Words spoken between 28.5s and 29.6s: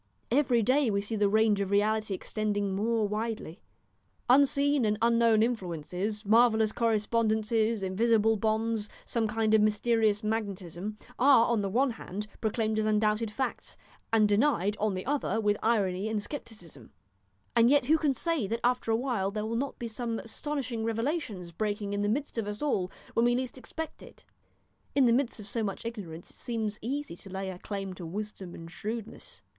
and shrewdness.